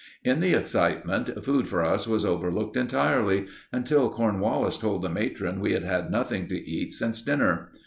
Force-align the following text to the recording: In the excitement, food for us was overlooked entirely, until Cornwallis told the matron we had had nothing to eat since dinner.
In 0.23 0.39
the 0.39 0.55
excitement, 0.55 1.43
food 1.45 1.67
for 1.67 1.85
us 1.85 2.07
was 2.07 2.25
overlooked 2.25 2.75
entirely, 2.75 3.45
until 3.71 4.09
Cornwallis 4.09 4.79
told 4.79 5.03
the 5.03 5.09
matron 5.11 5.59
we 5.59 5.73
had 5.73 5.83
had 5.83 6.09
nothing 6.09 6.47
to 6.47 6.57
eat 6.57 6.91
since 6.93 7.21
dinner. 7.21 7.69